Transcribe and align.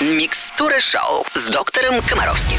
Микстура 0.00 0.80
шоу 0.80 1.26
с 1.34 1.44
доктором 1.52 2.00
Комаровским. 2.00 2.58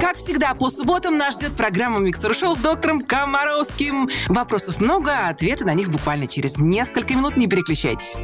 Как 0.00 0.16
всегда, 0.16 0.54
по 0.54 0.70
субботам 0.70 1.18
нас 1.18 1.34
ждет 1.34 1.54
программа 1.54 1.98
«Микстер 1.98 2.34
Шоу» 2.34 2.54
с 2.54 2.58
доктором 2.58 3.02
Комаровским. 3.02 4.08
Вопросов 4.28 4.80
много, 4.80 5.12
а 5.12 5.28
ответы 5.28 5.66
на 5.66 5.74
них 5.74 5.90
буквально 5.90 6.26
через 6.26 6.56
несколько 6.56 7.12
минут. 7.12 7.36
Не 7.36 7.46
переключайтесь. 7.46 8.16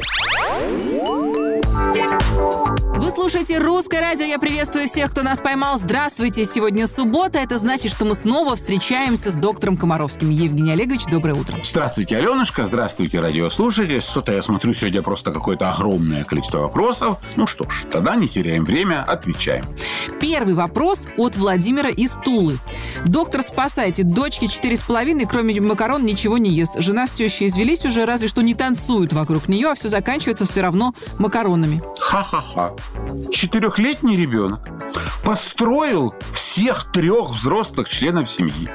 Вы 3.00 3.12
слушаете 3.12 3.58
«Русское 3.58 4.00
радио». 4.00 4.24
Я 4.24 4.40
приветствую 4.40 4.88
всех, 4.88 5.12
кто 5.12 5.22
нас 5.22 5.38
поймал. 5.38 5.78
Здравствуйте. 5.78 6.44
Сегодня 6.44 6.88
суббота. 6.88 7.38
Это 7.38 7.56
значит, 7.56 7.92
что 7.92 8.04
мы 8.04 8.16
снова 8.16 8.56
встречаемся 8.56 9.30
с 9.30 9.34
доктором 9.34 9.76
Комаровским. 9.76 10.30
Евгений 10.30 10.72
Олегович, 10.72 11.04
доброе 11.04 11.34
утро. 11.34 11.56
Здравствуйте, 11.62 12.16
Аленушка. 12.16 12.66
Здравствуйте, 12.66 13.20
радиослушатели. 13.20 14.00
Что-то 14.00 14.32
я 14.32 14.42
смотрю 14.42 14.74
сегодня 14.74 15.00
просто 15.02 15.30
какое-то 15.30 15.70
огромное 15.70 16.24
количество 16.24 16.58
вопросов. 16.58 17.18
Ну 17.36 17.46
что 17.46 17.70
ж, 17.70 17.86
тогда 17.90 18.16
не 18.16 18.26
теряем 18.26 18.64
время, 18.64 19.04
отвечаем. 19.04 19.64
Первый 20.20 20.54
вопрос 20.54 21.06
от 21.16 21.36
Владимира 21.36 21.90
из 21.90 22.10
Тулы. 22.24 22.58
Доктор, 23.06 23.42
спасайте. 23.42 24.02
Дочке 24.02 24.48
четыре 24.48 24.76
с 24.76 24.80
половиной, 24.80 25.26
кроме 25.26 25.60
макарон, 25.60 26.04
ничего 26.04 26.36
не 26.36 26.50
ест. 26.50 26.72
Жена 26.78 27.06
с 27.06 27.12
тещей 27.12 27.48
извелись 27.48 27.84
уже, 27.84 28.06
разве 28.06 28.26
что 28.26 28.42
не 28.42 28.54
танцуют 28.54 29.12
вокруг 29.12 29.46
нее, 29.46 29.68
а 29.68 29.74
все 29.76 29.88
заканчивается 29.88 30.46
все 30.46 30.62
равно 30.62 30.94
макаронами. 31.20 31.80
Ха-ха-ха. 32.00 32.72
Четырехлетний 33.30 34.16
ребенок 34.16 34.68
построил 35.24 36.14
всех 36.32 36.90
трех 36.92 37.30
взрослых 37.30 37.88
членов 37.88 38.28
семьи 38.30 38.68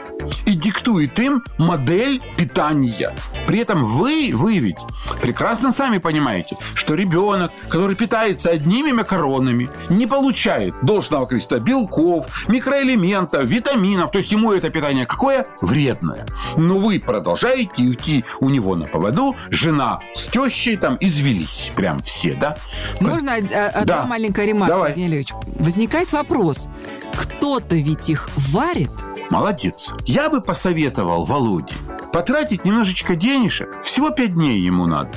диктует 0.84 1.18
им 1.20 1.44
модель 1.58 2.22
питания. 2.38 3.16
При 3.48 3.60
этом 3.60 3.86
вы, 3.86 4.32
вы 4.34 4.58
ведь 4.58 4.76
прекрасно 5.22 5.72
сами 5.72 5.98
понимаете, 5.98 6.58
что 6.76 6.94
ребенок, 6.94 7.52
который 7.70 7.96
питается 7.96 8.50
одними 8.50 8.92
макаронами, 8.92 9.70
не 9.90 10.08
получает 10.08 10.74
должного 10.82 11.26
количества 11.26 11.60
белков, 11.60 12.28
микроэлементов, 12.50 13.46
витаминов. 13.46 14.12
То 14.12 14.18
есть 14.20 14.32
ему 14.32 14.52
это 14.52 14.70
питание 14.70 15.06
какое? 15.06 15.48
Вредное. 15.62 16.26
Но 16.58 16.80
вы 16.80 17.00
продолжаете 17.00 17.90
идти 17.92 18.26
у 18.42 18.50
него 18.50 18.76
на 18.76 18.86
поводу. 18.86 19.36
Жена 19.50 20.00
с 20.16 20.26
тещей 20.26 20.76
там 20.76 20.98
извелись. 21.00 21.72
Прям 21.76 22.00
все, 22.04 22.34
да? 22.34 22.58
Можно 23.00 23.36
а- 23.36 23.70
одна 23.70 24.02
Да. 24.02 24.06
маленькая 24.06 24.46
ремарка, 24.46 24.74
Давай. 24.76 25.26
Возникает 25.60 26.12
вопрос. 26.12 26.68
Кто-то 27.16 27.76
ведь 27.76 28.10
их 28.10 28.30
варит? 28.36 28.90
Молодец. 29.30 29.94
Я 30.06 30.30
бы 30.30 30.42
посоветовал 30.42 31.26
Володе 31.26 31.74
потратить 32.14 32.64
немножечко 32.64 33.16
денежек. 33.16 33.84
Всего 33.84 34.12
пять 34.12 34.36
дней 34.36 34.60
ему 34.60 34.86
надо. 34.86 35.12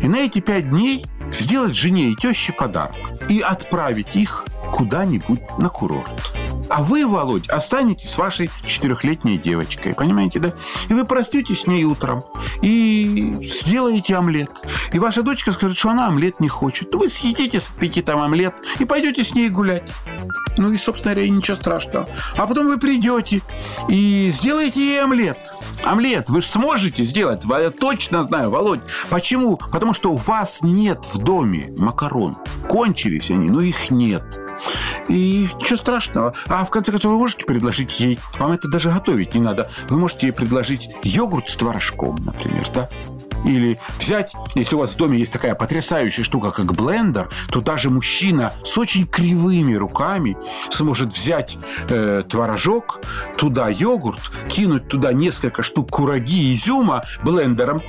И 0.00 0.08
на 0.08 0.16
эти 0.16 0.40
пять 0.40 0.70
дней 0.70 1.04
сделать 1.38 1.76
жене 1.76 2.10
и 2.10 2.16
теще 2.16 2.52
подарок. 2.52 2.96
И 3.28 3.40
отправить 3.40 4.16
их 4.16 4.44
куда-нибудь 4.72 5.42
на 5.58 5.68
курорт. 5.68 6.32
А 6.68 6.82
вы, 6.82 7.06
Володь, 7.06 7.48
останетесь 7.48 8.10
с 8.10 8.18
вашей 8.18 8.50
четырехлетней 8.66 9.36
девочкой, 9.36 9.94
понимаете, 9.94 10.38
да? 10.38 10.52
И 10.88 10.94
вы 10.94 11.04
проститесь 11.04 11.62
с 11.62 11.66
ней 11.66 11.84
утром 11.84 12.24
и 12.62 13.36
сделаете 13.62 14.16
омлет. 14.16 14.50
И 14.92 14.98
ваша 14.98 15.22
дочка 15.22 15.52
скажет, 15.52 15.76
что 15.76 15.90
она 15.90 16.08
омлет 16.08 16.40
не 16.40 16.48
хочет. 16.48 16.92
Ну, 16.92 16.98
Вы 16.98 17.10
съедите 17.10 17.60
с 17.60 17.68
аппетитом 17.68 18.20
омлет 18.20 18.54
и 18.78 18.84
пойдете 18.84 19.24
с 19.24 19.34
ней 19.34 19.48
гулять. 19.48 19.90
Ну 20.56 20.72
и, 20.72 20.78
собственно 20.78 21.14
говоря, 21.14 21.30
ничего 21.30 21.56
страшного. 21.56 22.08
А 22.36 22.46
потом 22.46 22.66
вы 22.66 22.78
придете 22.78 23.42
и 23.88 24.30
сделаете 24.32 24.80
ей 24.80 25.02
омлет. 25.02 25.38
Омлет 25.84 26.30
вы 26.30 26.42
же 26.42 26.46
сможете 26.46 27.04
сделать, 27.04 27.42
я 27.44 27.70
точно 27.70 28.22
знаю, 28.22 28.50
Володь. 28.50 28.80
Почему? 29.10 29.56
Потому 29.56 29.94
что 29.94 30.12
у 30.12 30.16
вас 30.16 30.60
нет 30.62 31.06
в 31.12 31.18
доме 31.18 31.72
макарон. 31.76 32.36
Кончились 32.68 33.30
они, 33.30 33.50
но 33.50 33.60
их 33.60 33.90
нет. 33.90 34.22
И 35.08 35.48
ничего 35.58 35.76
страшного. 35.76 36.34
А 36.48 36.64
в 36.64 36.70
конце 36.70 36.90
концов, 36.90 37.12
вы 37.12 37.18
можете 37.18 37.44
предложить 37.44 37.98
ей, 38.00 38.18
вам 38.38 38.52
это 38.52 38.68
даже 38.68 38.90
готовить 38.90 39.34
не 39.34 39.40
надо, 39.40 39.70
вы 39.88 39.96
можете 39.96 40.26
ей 40.26 40.32
предложить 40.32 40.90
йогурт 41.02 41.50
с 41.50 41.56
творожком, 41.56 42.16
например, 42.24 42.66
да? 42.74 42.88
Или 43.44 43.78
взять, 43.98 44.32
если 44.54 44.74
у 44.76 44.78
вас 44.78 44.90
в 44.90 44.96
доме 44.96 45.18
есть 45.18 45.32
такая 45.32 45.54
потрясающая 45.54 46.24
штука, 46.24 46.50
как 46.50 46.72
блендер, 46.74 47.28
то 47.50 47.60
даже 47.60 47.90
мужчина 47.90 48.52
с 48.64 48.78
очень 48.78 49.06
кривыми 49.06 49.74
руками 49.74 50.36
сможет 50.70 51.12
взять 51.12 51.58
э, 51.88 52.22
творожок, 52.28 53.00
туда 53.36 53.68
йогурт, 53.68 54.30
кинуть 54.48 54.88
туда 54.88 55.12
несколько 55.12 55.62
штук 55.62 55.90
кураги 55.90 56.54
изюма 56.54 57.02
блендером, 57.24 57.80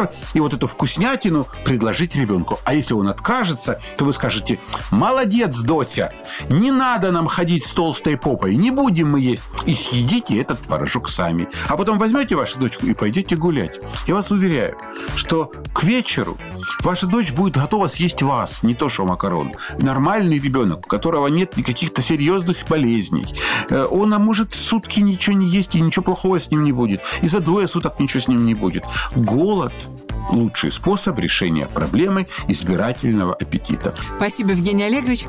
трррр, 0.00 0.10
и 0.34 0.40
вот 0.40 0.54
эту 0.54 0.66
вкуснятину 0.66 1.46
предложить 1.64 2.14
ребенку. 2.14 2.58
А 2.64 2.74
если 2.74 2.94
он 2.94 3.08
откажется, 3.08 3.80
то 3.96 4.04
вы 4.04 4.12
скажете, 4.12 4.60
молодец, 4.90 5.58
Дотя, 5.58 6.12
не 6.48 6.70
надо 6.70 7.10
нам 7.10 7.26
ходить 7.26 7.66
с 7.66 7.72
толстой 7.72 8.16
попой, 8.16 8.56
не 8.56 8.70
будем 8.70 9.10
мы 9.10 9.20
есть. 9.20 9.44
И 9.66 9.74
съедите 9.74 10.40
этот 10.40 10.60
творожок 10.60 11.08
сами. 11.08 11.48
А 11.68 11.76
потом 11.76 11.98
возьмете 11.98 12.36
вашу 12.36 12.58
дочку 12.58 12.86
и 12.86 12.94
пойдете 12.94 13.36
гулять. 13.36 13.78
Я 14.06 14.14
вас 14.14 14.30
уверяю, 14.30 14.76
что 15.16 15.52
к 15.74 15.82
вечеру 15.84 16.38
ваша 16.82 17.06
дочь 17.06 17.32
будет 17.32 17.56
готова 17.56 17.88
съесть 17.88 18.22
вас, 18.22 18.62
не 18.62 18.74
то 18.74 18.88
что 18.88 19.04
макарон. 19.04 19.52
Нормальный 19.78 20.38
ребенок, 20.38 20.86
у 20.86 20.88
которого 20.88 21.26
нет 21.28 21.56
никаких-то 21.56 22.02
серьезных 22.02 22.58
болезней. 22.68 23.26
Э, 23.68 23.86
Он 23.90 24.14
а 24.14 24.18
может 24.18 24.54
сутки 24.54 25.00
ничего 25.00 25.36
не 25.36 25.48
есть, 25.48 25.74
и 25.74 25.80
ничего 25.80 26.04
плохого 26.04 26.40
с 26.40 26.50
ним 26.50 26.64
не 26.64 26.72
будет. 26.72 27.02
И 27.22 27.28
за 27.28 27.40
двое 27.40 27.68
суток 27.68 27.98
ничего 28.00 28.20
с 28.20 28.28
ним 28.28 28.44
не 28.44 28.54
будет. 28.54 28.84
Голод– 29.14 29.72
лучший 30.30 30.72
способ 30.72 31.18
решения 31.18 31.66
проблемы 31.68 32.26
избирательного 32.48 33.34
аппетита. 33.34 33.94
Спасибо, 34.16 34.50
Евгений 34.50 34.84
Олегович. 34.84 35.24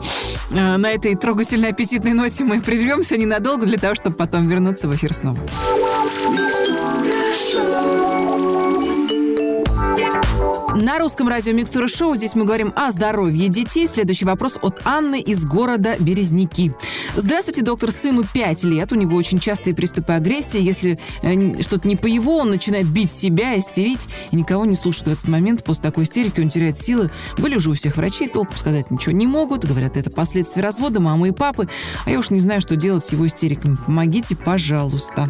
Э, 0.51 0.77
На 0.77 0.91
этой 0.91 1.15
трогательной 1.15 1.69
аппетитной 1.69 2.13
ноте 2.13 2.43
мы 2.43 2.61
прервемся 2.61 3.17
ненадолго 3.17 3.65
для 3.65 3.77
того, 3.77 3.95
чтобы 3.95 4.15
потом 4.15 4.47
вернуться 4.47 4.87
в 4.87 4.95
эфир 4.95 5.13
снова. 5.13 5.39
На 10.75 10.99
русском 10.99 11.27
радио 11.27 11.51
Микстура 11.51 11.89
Шоу 11.89 12.15
здесь 12.15 12.33
мы 12.33 12.45
говорим 12.45 12.71
о 12.77 12.91
здоровье 12.91 13.49
детей. 13.49 13.87
Следующий 13.87 14.23
вопрос 14.23 14.57
от 14.61 14.81
Анны 14.85 15.19
из 15.19 15.43
города 15.43 15.97
Березники. 15.99 16.73
Здравствуйте, 17.13 17.61
доктор. 17.61 17.91
Сыну 17.91 18.23
5 18.23 18.63
лет. 18.63 18.89
У 18.93 18.95
него 18.95 19.17
очень 19.17 19.39
частые 19.39 19.75
приступы 19.75 20.13
агрессии. 20.13 20.61
Если 20.61 20.97
э, 21.23 21.61
что-то 21.61 21.89
не 21.89 21.97
по 21.97 22.07
его, 22.07 22.37
он 22.37 22.51
начинает 22.51 22.87
бить 22.87 23.11
себя, 23.11 23.59
истерить 23.59 24.07
и 24.31 24.35
никого 24.37 24.63
не 24.63 24.77
слушает 24.77 25.07
в 25.07 25.11
этот 25.11 25.27
момент. 25.27 25.63
После 25.65 25.83
такой 25.83 26.05
истерики 26.05 26.39
он 26.39 26.49
теряет 26.49 26.81
силы. 26.81 27.11
Были 27.37 27.57
уже 27.57 27.69
у 27.69 27.73
всех 27.73 27.97
врачей, 27.97 28.29
толком 28.29 28.55
сказать 28.55 28.89
ничего 28.91 29.11
не 29.11 29.27
могут. 29.27 29.65
Говорят, 29.65 29.97
это 29.97 30.09
последствия 30.09 30.63
развода 30.63 31.01
мамы 31.01 31.29
и 31.29 31.31
папы. 31.31 31.67
А 32.05 32.11
я 32.11 32.17
уж 32.17 32.29
не 32.29 32.39
знаю, 32.39 32.61
что 32.61 32.77
делать 32.77 33.05
с 33.05 33.11
его 33.11 33.27
истериками. 33.27 33.75
Помогите, 33.75 34.37
пожалуйста. 34.37 35.29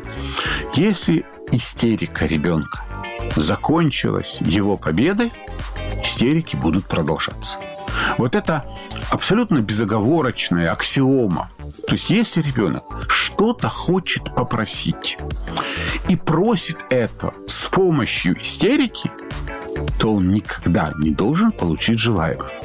Если 0.76 1.26
истерика 1.52 2.28
ребенка 2.28 2.86
закончилась 3.36 4.38
его 4.42 4.78
победой, 4.78 5.32
истерики 6.04 6.56
будут 6.56 6.86
продолжаться. 6.86 7.58
Вот 8.18 8.36
это 8.36 8.66
абсолютно 9.10 9.60
безоговорочная 9.60 10.72
аксиома. 10.72 11.50
То 11.88 11.94
есть, 11.94 12.10
если 12.10 12.42
ребенок 12.42 12.84
что-то 13.10 13.70
хочет 13.70 14.36
попросить 14.36 15.18
и 16.08 16.16
просит 16.16 16.78
это 16.90 17.34
с 17.48 17.66
помощью 17.68 18.42
истерики, 18.42 19.12
то 20.00 20.16
он 20.16 20.32
никогда 20.32 20.94
не 20.98 21.12
должен 21.12 21.52
получить 21.52 22.00
желаемое. 22.00 22.61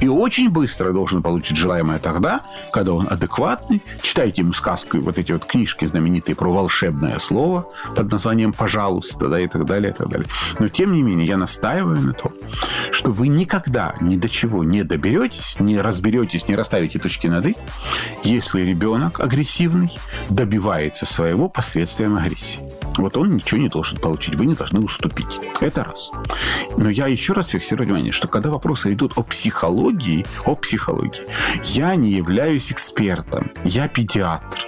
И 0.00 0.08
очень 0.08 0.48
быстро 0.48 0.92
должен 0.92 1.22
получить 1.22 1.56
желаемое 1.56 1.98
тогда, 1.98 2.42
когда 2.72 2.92
он 2.92 3.08
адекватный. 3.10 3.82
Читайте 4.02 4.42
ему 4.42 4.52
сказку, 4.52 4.98
вот 4.98 5.18
эти 5.18 5.32
вот 5.32 5.44
книжки 5.44 5.84
знаменитые 5.86 6.36
про 6.36 6.52
волшебное 6.52 7.18
слово 7.18 7.68
под 7.96 8.10
названием 8.10 8.52
«Пожалуйста», 8.52 9.28
да, 9.28 9.40
и 9.40 9.48
так 9.48 9.64
далее, 9.64 9.90
и 9.90 9.94
так 9.94 10.08
далее. 10.08 10.28
Но, 10.58 10.68
тем 10.68 10.92
не 10.92 11.02
менее, 11.02 11.26
я 11.26 11.36
настаиваю 11.36 12.00
на 12.00 12.12
том, 12.12 12.32
что 12.92 13.10
вы 13.10 13.28
никогда 13.28 13.94
ни 14.00 14.16
до 14.16 14.28
чего 14.28 14.62
не 14.62 14.84
доберетесь, 14.84 15.58
не 15.58 15.80
разберетесь, 15.80 16.46
не 16.46 16.54
расставите 16.54 16.98
точки 16.98 17.26
над 17.26 17.46
«и», 17.46 17.56
если 18.22 18.62
ребенок 18.62 19.20
агрессивный 19.20 19.98
добивается 20.28 21.06
своего 21.06 21.48
последствием 21.48 22.16
агрессии. 22.16 22.60
Вот 22.98 23.16
он 23.16 23.36
ничего 23.36 23.60
не 23.60 23.68
должен 23.68 23.98
получить, 23.98 24.34
вы 24.34 24.46
не 24.46 24.54
должны 24.54 24.80
уступить. 24.80 25.38
Это 25.60 25.84
раз. 25.84 26.10
Но 26.76 26.90
я 26.90 27.06
еще 27.06 27.32
раз 27.32 27.48
фиксирую 27.48 27.86
внимание, 27.86 28.10
что 28.10 28.26
когда 28.26 28.50
вопросы 28.50 28.92
идут 28.92 29.12
о 29.16 29.22
психологии, 29.22 29.87
о 30.44 30.54
психологии, 30.54 31.22
я 31.64 31.94
не 31.94 32.10
являюсь 32.10 32.70
экспертом, 32.72 33.50
я 33.64 33.88
педиатр. 33.88 34.66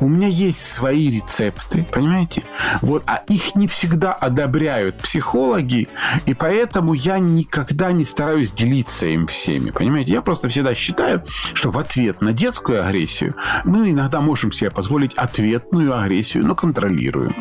У 0.00 0.08
меня 0.08 0.28
есть 0.28 0.60
свои 0.60 1.10
рецепты, 1.10 1.86
понимаете? 1.90 2.44
Вот, 2.82 3.02
а 3.06 3.22
их 3.28 3.54
не 3.54 3.68
всегда 3.68 4.12
одобряют 4.12 4.98
психологи, 4.98 5.88
и 6.26 6.34
поэтому 6.34 6.94
я 6.94 7.18
никогда 7.18 7.92
не 7.92 8.04
стараюсь 8.04 8.50
делиться 8.50 9.06
им 9.06 9.26
всеми, 9.26 9.70
понимаете? 9.70 10.12
Я 10.12 10.22
просто 10.22 10.48
всегда 10.48 10.74
считаю, 10.74 11.24
что 11.54 11.70
в 11.70 11.78
ответ 11.78 12.20
на 12.20 12.32
детскую 12.32 12.84
агрессию 12.84 13.34
мы 13.64 13.90
иногда 13.90 14.20
можем 14.20 14.52
себе 14.52 14.70
позволить 14.70 15.14
ответную 15.14 15.96
агрессию, 15.96 16.46
но 16.46 16.54
контролируем. 16.54 17.34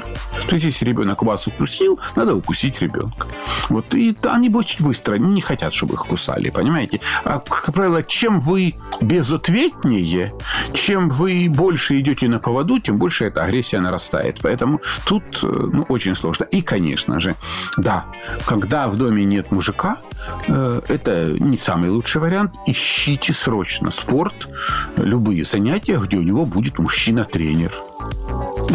То 0.48 0.54
есть, 0.54 0.66
если 0.66 0.86
ребенок 0.86 1.24
вас 1.24 1.48
укусил, 1.48 2.00
надо 2.16 2.36
укусить 2.36 2.82
ребенка. 2.82 3.28
Вот, 3.70 3.94
и 3.96 4.16
они 4.24 4.50
очень 4.54 4.86
быстро 4.86 5.16
не 5.16 5.42
хотят, 5.42 5.74
чтобы 5.74 5.96
их 5.96 6.06
кусали, 6.06 6.50
понимаете? 6.50 7.00
А, 7.24 7.40
как 7.40 7.74
правило, 7.74 8.04
чем 8.04 8.40
вы 8.40 8.76
безответнее, 9.02 10.34
чем 10.74 11.10
вы 11.10 11.48
больше 11.50 12.00
идете 12.00 12.28
на 12.28 12.40
поводу, 12.44 12.80
тем 12.80 12.98
больше 12.98 13.26
эта 13.26 13.44
агрессия 13.44 13.80
нарастает. 13.80 14.40
Поэтому 14.42 14.82
тут 15.06 15.24
э, 15.42 15.48
ну, 15.48 15.84
очень 15.90 16.16
сложно. 16.16 16.44
И, 16.46 16.62
конечно 16.62 17.20
же, 17.20 17.36
да, 17.78 18.06
когда 18.46 18.88
в 18.88 18.98
доме 18.98 19.26
нет 19.26 19.52
мужика, 19.52 19.98
э, 20.48 20.82
это 20.88 21.32
не 21.40 21.58
самый 21.58 21.90
лучший 21.90 22.22
вариант. 22.22 22.54
Ищите 22.68 23.34
срочно 23.34 23.92
спорт, 23.92 24.48
любые 24.98 25.46
занятия, 25.46 25.98
где 25.98 26.18
у 26.18 26.24
него 26.24 26.46
будет 26.46 26.80
мужчина-тренер 26.80 27.74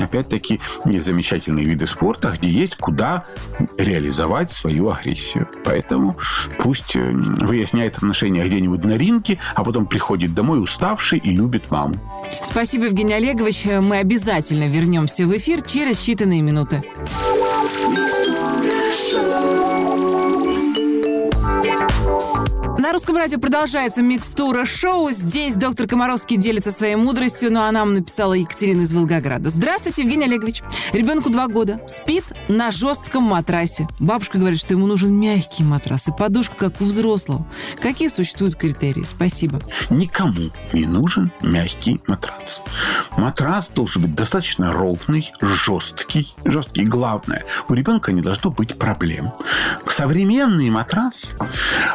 опять-таки, 0.05 0.61
замечательные 0.85 1.67
виды 1.67 1.87
спорта, 1.87 2.35
где 2.37 2.49
есть 2.49 2.77
куда 2.77 3.25
реализовать 3.77 4.51
свою 4.51 4.91
агрессию. 4.91 5.49
Поэтому 5.65 6.17
пусть 6.59 6.97
э, 6.97 7.11
выясняет 7.11 7.97
отношения 7.97 8.45
где-нибудь 8.45 8.85
на 8.85 8.97
ринке, 8.97 9.39
а 9.55 9.65
потом 9.65 9.87
приходит 9.87 10.35
домой 10.35 10.63
уставший 10.63 11.19
и 11.19 11.31
любит 11.31 11.71
маму. 11.71 11.95
Спасибо, 12.43 12.85
Евгений 12.85 13.15
Олегович. 13.15 13.67
Мы 13.81 13.99
обязательно 13.99 14.69
вернемся 14.69 15.27
в 15.27 15.37
эфир 15.37 15.63
через 15.63 16.07
считанные 16.07 16.41
минуты. 16.41 16.83
На 22.79 22.93
русском 22.93 23.17
радио 23.17 23.41
продолжается 23.41 24.03
микстура 24.03 24.65
шоу. 24.65 25.11
Здесь 25.11 25.57
доктор 25.57 25.89
Комаровский 25.89 26.37
делится 26.37 26.71
своей 26.71 26.95
мудростью, 26.95 27.53
ну, 27.53 27.63
а 27.63 27.73
нам 27.73 27.93
написала 27.93 28.35
Екатерина 28.35 28.83
из 28.83 28.93
Волгограда. 28.93 29.51
Здравствуйте, 29.51 30.03
Евгений 30.03 30.27
Олегович. 30.27 30.63
Ребенку 30.93 31.29
два 31.29 31.49
года. 31.49 31.81
Спит 31.89 32.23
на 32.49 32.71
жестком 32.71 33.25
матрасе. 33.25 33.89
Бабушка 33.99 34.39
говорит, 34.39 34.61
что 34.61 34.75
ему 34.75 34.87
нужен 34.87 35.13
мягкий 35.13 35.65
матрас 35.65 36.07
и 36.07 36.13
подушка, 36.13 36.55
как 36.55 36.81
у 36.81 36.85
взрослого. 36.85 37.45
Какие 37.83 38.11
существуют 38.11 38.55
критерии? 38.55 39.03
Спасибо. 39.03 39.61
Никому 39.91 40.53
не 40.73 40.87
нужен 40.87 41.33
мягкий 41.43 42.01
матрас. 42.07 42.63
Матрас 43.17 43.71
должен 43.71 44.03
быть 44.03 44.15
достаточно 44.15 44.73
ровный, 44.73 45.33
жесткий. 45.41 46.33
Жесткий. 46.45 46.85
Главное, 46.85 47.45
у 47.69 47.75
ребенка 47.75 48.13
не 48.13 48.21
должно 48.21 48.53
быть 48.53 48.79
проблем. 48.79 49.33
Современный 49.91 50.71
матрас, 50.71 51.33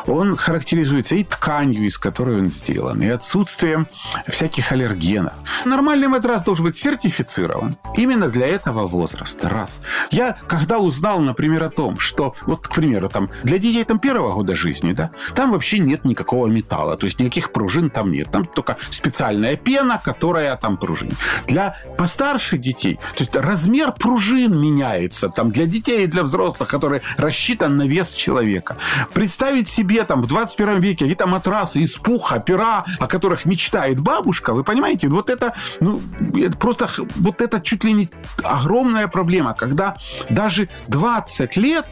он 0.08 0.36
характеризуется 0.36 0.73
характеризуется 0.74 1.16
и 1.16 1.24
тканью, 1.24 1.86
из 1.86 2.00
которой 2.00 2.40
он 2.40 2.50
сделан, 2.50 3.02
и 3.02 3.08
отсутствием 3.08 3.88
всяких 4.28 4.72
аллергенов. 4.72 5.34
Нормальный 5.66 6.08
матрас 6.08 6.44
должен 6.44 6.66
быть 6.66 6.78
сертифицирован 6.78 7.78
именно 7.96 8.30
для 8.30 8.48
этого 8.48 8.88
возраста. 8.88 9.50
Раз. 9.50 9.82
Я 10.10 10.36
когда 10.48 10.80
узнал, 10.80 11.20
например, 11.20 11.64
о 11.64 11.70
том, 11.70 12.00
что, 12.00 12.34
вот, 12.48 12.68
к 12.68 12.74
примеру, 12.74 13.08
там, 13.08 13.30
для 13.44 13.60
детей 13.60 13.84
там 13.84 14.00
первого 14.00 14.34
года 14.34 14.56
жизни, 14.56 14.94
да, 14.94 15.12
там 15.36 15.52
вообще 15.52 15.78
нет 15.78 16.06
никакого 16.06 16.48
металла, 16.48 16.98
то 16.98 17.06
есть 17.06 17.20
никаких 17.20 17.52
пружин 17.52 17.92
там 17.92 18.12
нет. 18.12 18.32
Там 18.32 18.46
только 18.46 18.78
специальная 18.90 19.56
пена, 19.56 20.02
которая 20.04 20.56
там 20.58 20.78
пружинит. 20.78 21.18
Для 21.48 21.76
постарше 21.98 22.58
детей, 22.58 23.00
то 23.16 23.20
есть 23.20 23.36
размер 23.36 23.92
пружин 23.92 24.60
меняется 24.60 25.30
там 25.30 25.52
для 25.52 25.68
детей 25.68 26.06
и 26.06 26.08
для 26.08 26.24
взрослых, 26.24 26.68
который 26.68 27.02
рассчитан 27.18 27.78
на 27.78 27.84
вес 27.88 28.14
человека. 28.14 28.78
Представить 29.14 29.70
себе 29.70 30.04
там 30.04 30.24
в 30.24 30.28
21 30.28 30.63
21 30.64 30.82
веке, 30.82 31.06
какие-то 31.06 31.28
матрасы 31.28 31.80
из 31.80 31.96
пуха, 31.96 32.40
пера, 32.40 32.86
о 33.00 33.08
которых 33.08 33.46
мечтает 33.46 34.00
бабушка, 34.00 34.54
вы 34.54 34.64
понимаете, 34.64 35.08
вот 35.08 35.30
это, 35.30 35.54
ну, 35.80 36.02
это 36.36 36.58
просто, 36.58 36.90
вот 37.16 37.42
это 37.42 37.60
чуть 37.60 37.84
ли 37.84 37.94
не 37.94 38.10
огромная 38.44 39.08
проблема, 39.08 39.54
когда 39.54 39.96
даже 40.30 40.70
20 40.88 41.58
лет 41.58 41.86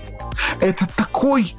это 0.60 0.88
такой 0.96 1.56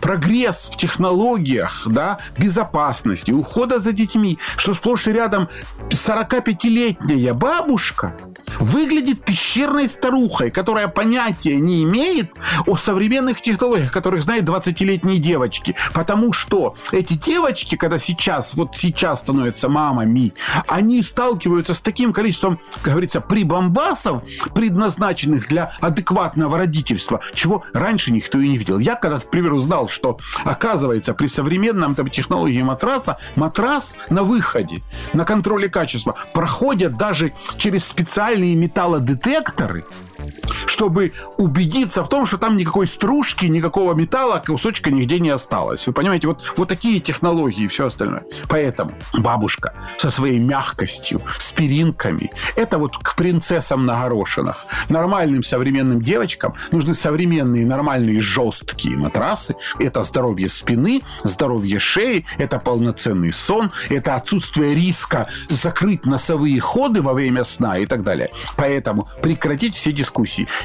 прогресс 0.00 0.70
в 0.72 0.76
технологиях, 0.76 1.82
да, 1.86 2.18
безопасности, 2.36 3.30
ухода 3.30 3.78
за 3.78 3.92
детьми, 3.92 4.38
что 4.56 4.74
сплошь 4.74 5.06
и 5.06 5.12
рядом 5.12 5.48
45-летняя 5.90 7.34
бабушка 7.34 8.14
выглядит 8.58 9.24
пещерной 9.24 9.88
старухой, 9.88 10.50
которая 10.50 10.88
понятия 10.88 11.56
не 11.56 11.84
имеет 11.84 12.34
о 12.66 12.76
современных 12.76 13.40
технологиях, 13.42 13.92
которых 13.92 14.22
знают 14.22 14.46
20-летние 14.46 15.18
девочки. 15.18 15.76
Потому 15.92 16.32
что 16.32 16.74
эти 16.92 17.14
девочки, 17.14 17.76
когда 17.76 17.98
сейчас, 17.98 18.54
вот 18.54 18.76
сейчас 18.76 19.20
становятся 19.20 19.68
мамами, 19.68 20.32
они 20.66 21.02
сталкиваются 21.02 21.74
с 21.74 21.80
таким 21.80 22.12
количеством, 22.12 22.58
как 22.82 22.92
говорится, 22.92 23.20
прибамбасов, 23.20 24.22
предназначенных 24.54 25.48
для 25.48 25.72
адекватного 25.80 26.58
родительства, 26.58 27.20
чего 27.34 27.64
раньше 27.72 28.10
никто 28.12 28.38
и 28.38 28.48
не 28.48 28.58
видел. 28.58 28.78
Я 28.78 28.94
когда-то, 28.94 29.26
к 29.26 29.30
примеру, 29.48 29.56
узнал, 29.56 29.88
что, 29.88 30.18
оказывается, 30.44 31.14
при 31.14 31.26
современном 31.26 31.94
там, 31.94 32.08
технологии 32.10 32.62
матраса, 32.62 33.16
матрас 33.36 33.96
на 34.10 34.22
выходе, 34.22 34.82
на 35.12 35.24
контроле 35.24 35.68
качества, 35.68 36.14
проходят 36.34 36.96
даже 36.96 37.32
через 37.56 37.86
специальные 37.86 38.54
металлодетекторы, 38.54 39.84
чтобы 40.66 41.12
убедиться 41.36 42.04
в 42.04 42.08
том, 42.08 42.26
что 42.26 42.38
там 42.38 42.56
никакой 42.56 42.86
стружки, 42.86 43.46
никакого 43.46 43.94
металла, 43.94 44.42
кусочка 44.44 44.90
нигде 44.90 45.18
не 45.18 45.30
осталось. 45.30 45.86
Вы 45.86 45.92
понимаете, 45.92 46.28
вот, 46.28 46.52
вот 46.56 46.68
такие 46.68 47.00
технологии 47.00 47.64
и 47.64 47.68
все 47.68 47.86
остальное. 47.86 48.24
Поэтому 48.48 48.92
бабушка 49.14 49.74
со 49.98 50.10
своей 50.10 50.38
мягкостью, 50.38 51.22
с 51.38 51.52
перинками, 51.52 52.30
это 52.56 52.78
вот 52.78 52.98
к 52.98 53.16
принцессам 53.16 53.86
на 53.86 54.00
горошинах. 54.00 54.66
Нормальным 54.88 55.42
современным 55.42 56.02
девочкам 56.02 56.54
нужны 56.70 56.94
современные, 56.94 57.66
нормальные, 57.66 58.20
жесткие 58.20 58.96
матрасы. 58.96 59.54
Это 59.78 60.02
здоровье 60.04 60.48
спины, 60.48 61.02
здоровье 61.24 61.78
шеи, 61.78 62.26
это 62.38 62.58
полноценный 62.58 63.32
сон, 63.32 63.72
это 63.88 64.14
отсутствие 64.14 64.74
риска 64.74 65.28
закрыть 65.48 66.04
носовые 66.04 66.60
ходы 66.60 67.02
во 67.02 67.12
время 67.12 67.44
сна 67.44 67.78
и 67.78 67.86
так 67.86 68.02
далее. 68.02 68.30
Поэтому 68.56 69.08
прекратить 69.22 69.74
все 69.74 69.92
дискуссии. 69.92 70.17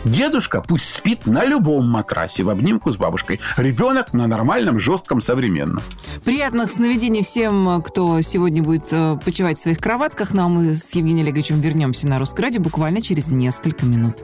Дедушка 0.03 0.61
пусть 0.61 0.93
спит 0.93 1.25
на 1.25 1.45
любом 1.45 1.89
матрасе 1.89 2.43
в 2.43 2.49
обнимку 2.49 2.91
с 2.91 2.97
бабушкой. 2.97 3.39
Ребенок 3.57 4.13
на 4.13 4.27
нормальном, 4.27 4.79
жестком, 4.79 5.21
современном. 5.21 5.83
Приятных 6.23 6.71
сновидений 6.71 7.23
всем, 7.23 7.81
кто 7.81 8.21
сегодня 8.21 8.63
будет 8.63 8.87
э, 8.91 9.17
почивать 9.23 9.59
в 9.59 9.61
своих 9.61 9.79
кроватках. 9.79 10.33
Ну 10.33 10.43
а 10.43 10.47
мы 10.47 10.75
с 10.75 10.89
Евгением 10.95 11.25
Олеговичем 11.25 11.61
вернемся 11.61 12.07
на 12.07 12.19
Русское 12.19 12.43
радио 12.43 12.61
буквально 12.61 13.01
через 13.01 13.27
несколько 13.27 13.85
минут. 13.85 14.17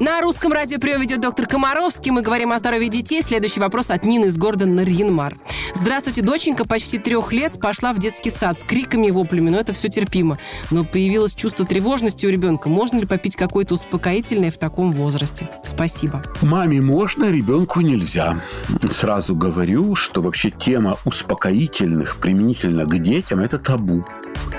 На 0.00 0.22
русском 0.22 0.50
радио 0.50 0.78
прием 0.78 0.98
ведет 0.98 1.20
доктор 1.20 1.46
Комаровский. 1.46 2.10
Мы 2.10 2.22
говорим 2.22 2.52
о 2.52 2.58
здоровье 2.58 2.88
детей. 2.88 3.22
Следующий 3.22 3.60
вопрос 3.60 3.90
от 3.90 4.02
Нины 4.02 4.28
из 4.28 4.38
города 4.38 4.64
Нарьинмар. 4.64 5.36
Здравствуйте, 5.74 6.22
доченька 6.22 6.66
почти 6.66 6.96
трех 6.96 7.34
лет 7.34 7.60
пошла 7.60 7.92
в 7.92 7.98
детский 7.98 8.30
сад 8.30 8.58
с 8.58 8.62
криками 8.62 9.08
и 9.08 9.10
воплями, 9.10 9.50
но 9.50 9.58
это 9.58 9.74
все 9.74 9.88
терпимо. 9.88 10.38
Но 10.70 10.86
появилось 10.86 11.34
чувство 11.34 11.66
тревожности 11.66 12.24
у 12.24 12.30
ребенка. 12.30 12.70
Можно 12.70 12.96
ли 12.96 13.04
попить 13.04 13.36
какое-то 13.36 13.74
успокоительное 13.74 14.50
в 14.50 14.56
таком 14.56 14.92
возрасте? 14.92 15.50
Спасибо. 15.62 16.22
Маме 16.40 16.80
можно, 16.80 17.30
ребенку 17.30 17.82
нельзя. 17.82 18.40
Сразу 18.88 19.36
говорю, 19.36 19.96
что 19.96 20.22
вообще 20.22 20.50
тема 20.50 20.96
успокоительных 21.04 22.16
применительно 22.16 22.86
к 22.86 22.98
детям– 23.02 23.40
это 23.40 23.58
табу. 23.58 24.06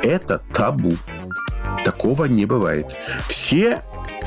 Это 0.03 0.43
табу. 0.53 0.93
Такого 1.83 2.25
не 2.25 2.45
бывает. 2.45 2.95
Все 3.27 3.81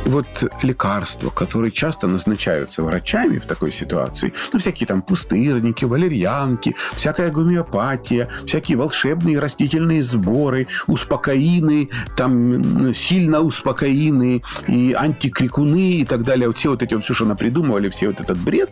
вот 0.05 0.27
лекарства, 0.63 1.31
которые 1.31 1.71
часто 1.71 2.07
назначаются 2.07 2.83
врачами 2.83 3.39
в 3.39 3.47
такой 3.47 3.73
ситуации, 3.73 4.33
ну, 4.53 4.59
всякие 4.59 4.87
там 4.87 5.03
пустырники, 5.03 5.85
валерьянки, 5.85 6.75
всякая 6.97 7.31
гомеопатия, 7.31 8.29
всякие 8.47 8.79
волшебные 8.79 9.39
растительные 9.39 10.03
сборы, 10.03 10.67
успокоины, 10.87 11.89
там 12.17 12.95
сильно 12.95 13.41
успокоины 13.41 14.43
и 14.67 14.93
антикрикуны 14.93 15.93
и 16.01 16.05
так 16.05 16.25
далее. 16.25 16.49
Вот 16.49 16.59
все 16.59 16.71
вот 16.71 16.83
эти 16.83 16.95
вот 16.95 17.05
все, 17.05 17.15
что 17.15 17.25
напридумывали, 17.25 17.89
все 17.89 18.09
вот 18.09 18.21
этот 18.21 18.39
бред, 18.39 18.71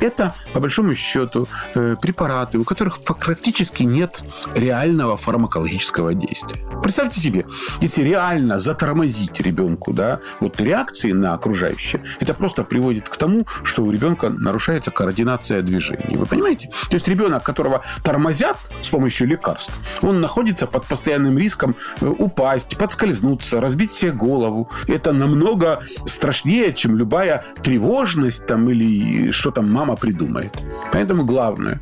это, 0.00 0.34
по 0.52 0.60
большому 0.60 0.94
счету, 0.94 1.48
э, 1.74 1.96
препараты, 2.00 2.58
у 2.58 2.64
которых 2.64 3.00
практически 3.00 3.82
нет 3.82 4.22
реального 4.54 5.16
фармакологического 5.16 6.14
действия. 6.14 6.56
Представьте 6.82 7.20
себе, 7.20 7.46
если 7.80 8.02
реально 8.02 8.58
затормозить 8.58 9.40
ребенку, 9.40 9.92
да, 9.92 10.20
вот 10.40 10.60
реально 10.60 10.73
реакции 10.74 11.12
на 11.12 11.34
окружающее, 11.34 12.02
это 12.20 12.34
просто 12.34 12.64
приводит 12.64 13.08
к 13.08 13.16
тому, 13.16 13.46
что 13.62 13.84
у 13.84 13.92
ребенка 13.92 14.28
нарушается 14.28 14.90
координация 14.90 15.62
движений. 15.62 16.16
Вы 16.16 16.26
понимаете? 16.26 16.68
То 16.90 16.96
есть 16.96 17.06
ребенок, 17.06 17.44
которого 17.44 17.82
тормозят 18.02 18.56
с 18.82 18.88
помощью 18.88 19.28
лекарств, 19.28 19.72
он 20.02 20.20
находится 20.20 20.66
под 20.66 20.84
постоянным 20.86 21.38
риском 21.38 21.76
э, 22.00 22.06
упасть, 22.06 22.76
подскользнуться, 22.76 23.60
разбить 23.60 23.92
себе 23.92 24.10
голову. 24.10 24.68
Это 24.88 25.12
намного 25.12 25.80
страшнее, 26.06 26.72
чем 26.72 26.96
любая 26.96 27.44
тревожность 27.62 28.46
там 28.46 28.68
или 28.68 29.30
что 29.30 29.50
там 29.52 29.70
мама 29.70 29.96
придумает. 29.96 30.56
Поэтому 30.92 31.24
главное, 31.24 31.80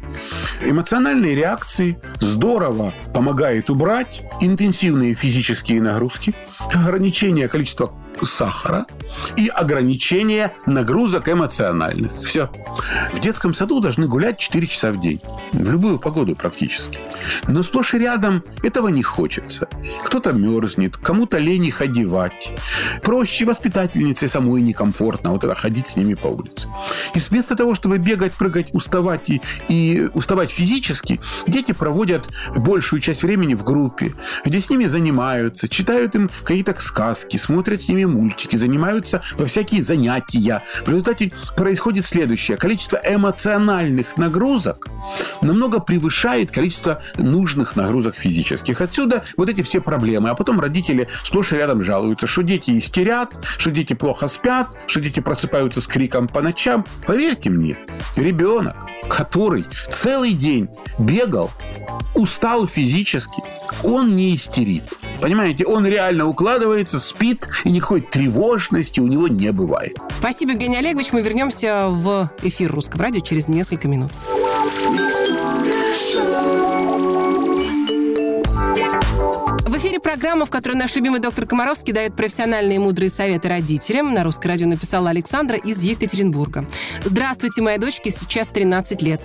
эмоциональные 0.60 1.34
реакции 1.34 1.98
здорово 2.20 2.92
помогает 3.14 3.70
убрать 3.70 4.22
интенсивные 4.42 5.14
физические 5.14 5.80
нагрузки, 5.80 6.34
ограничение 6.74 7.48
количества 7.48 7.94
сахара 8.25 8.85
и 9.36 9.48
ограничение 9.48 10.54
нагрузок 10.66 11.28
эмоциональных. 11.28 12.12
Все. 12.24 12.50
В 13.12 13.20
детском 13.20 13.54
саду 13.54 13.80
должны 13.80 14.06
гулять 14.06 14.38
4 14.38 14.66
часа 14.66 14.92
в 14.92 15.00
день. 15.00 15.20
В 15.52 15.70
любую 15.70 15.98
погоду 15.98 16.34
практически. 16.34 16.98
Но 17.48 17.62
сплошь 17.62 17.94
и 17.94 17.98
рядом 17.98 18.42
этого 18.62 18.88
не 18.88 19.02
хочется. 19.02 19.68
Кто-то 20.04 20.32
мерзнет, 20.32 20.96
кому-то 20.96 21.38
лень 21.38 21.66
их 21.66 21.80
одевать. 21.80 22.52
Проще 23.02 23.44
воспитательнице 23.44 24.28
самой 24.28 24.62
некомфортно 24.62 25.30
вот 25.30 25.44
это 25.44 25.54
ходить 25.54 25.88
с 25.88 25.96
ними 25.96 26.14
по 26.14 26.28
улице. 26.28 26.68
И 27.14 27.18
вместо 27.18 27.56
того, 27.56 27.74
чтобы 27.74 27.98
бегать, 27.98 28.32
прыгать, 28.32 28.74
уставать 28.74 29.30
и, 29.30 29.40
и 29.68 30.08
уставать 30.14 30.50
физически, 30.50 31.20
дети 31.46 31.72
проводят 31.72 32.28
большую 32.56 33.00
часть 33.00 33.22
времени 33.22 33.54
в 33.54 33.64
группе, 33.64 34.14
где 34.44 34.60
с 34.60 34.70
ними 34.70 34.86
занимаются, 34.86 35.68
читают 35.68 36.14
им 36.14 36.30
какие-то 36.44 36.74
сказки, 36.80 37.36
смотрят 37.36 37.82
с 37.82 37.88
ними 37.88 38.04
мультики, 38.04 38.56
занимаются 38.56 39.01
во 39.36 39.46
всякие 39.46 39.82
занятия. 39.82 40.62
В 40.84 40.88
результате 40.88 41.32
происходит 41.56 42.06
следующее. 42.06 42.56
Количество 42.56 43.00
эмоциональных 43.04 44.16
нагрузок 44.16 44.88
намного 45.40 45.80
превышает 45.80 46.50
количество 46.50 47.02
нужных 47.16 47.76
нагрузок 47.76 48.14
физических. 48.14 48.80
Отсюда 48.80 49.24
вот 49.36 49.48
эти 49.48 49.62
все 49.62 49.80
проблемы. 49.80 50.30
А 50.30 50.34
потом 50.34 50.60
родители 50.60 51.08
сплошь 51.24 51.52
и 51.52 51.56
рядом 51.56 51.82
жалуются, 51.82 52.26
что 52.26 52.42
дети 52.42 52.78
истерят, 52.78 53.30
что 53.58 53.70
дети 53.70 53.94
плохо 53.94 54.28
спят, 54.28 54.68
что 54.86 55.00
дети 55.00 55.20
просыпаются 55.20 55.80
с 55.80 55.86
криком 55.86 56.28
по 56.28 56.40
ночам. 56.42 56.84
Поверьте 57.06 57.50
мне, 57.50 57.78
ребенок, 58.16 58.76
который 59.08 59.64
целый 59.90 60.32
день 60.32 60.68
бегал, 60.98 61.50
устал 62.14 62.66
физически, 62.66 63.42
он 63.82 64.16
не 64.16 64.36
истерит. 64.36 64.84
Понимаете, 65.20 65.66
он 65.66 65.86
реально 65.86 66.26
укладывается, 66.26 66.98
спит, 66.98 67.46
и 67.64 67.70
никакой 67.70 68.00
тревожности 68.00 69.00
у 69.00 69.06
него 69.06 69.28
не 69.28 69.52
бывает. 69.52 69.96
Спасибо, 70.18 70.52
Евгений 70.52 70.78
Олегович. 70.78 71.12
Мы 71.12 71.22
вернемся 71.22 71.88
в 71.88 72.30
эфир 72.42 72.72
Русского 72.72 73.04
радио 73.04 73.20
через 73.20 73.48
несколько 73.48 73.88
минут. 73.88 74.10
В 74.12 76.91
эфире 79.82 79.98
программа, 79.98 80.46
в 80.46 80.50
которой 80.50 80.74
наш 80.74 80.94
любимый 80.94 81.18
доктор 81.18 81.44
Комаровский 81.44 81.92
дает 81.92 82.14
профессиональные 82.14 82.76
и 82.76 82.78
мудрые 82.78 83.10
советы 83.10 83.48
родителям. 83.48 84.14
На 84.14 84.22
русское 84.22 84.48
радио 84.48 84.68
написала 84.68 85.10
Александра 85.10 85.56
из 85.56 85.82
Екатеринбурга. 85.82 86.68
Здравствуйте, 87.02 87.62
моя 87.62 87.78
дочке 87.78 88.12
сейчас 88.12 88.46
13 88.46 89.02
лет. 89.02 89.20